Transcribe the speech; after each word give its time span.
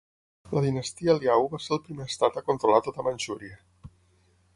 La 0.57 0.61
dinastia 0.65 1.13
Liao 1.17 1.43
va 1.51 1.59
ser 1.65 1.71
el 1.77 1.81
primer 1.89 2.07
estat 2.13 2.39
a 2.39 2.43
controlar 2.47 2.81
tota 2.89 3.05
Manxúria. 3.09 3.93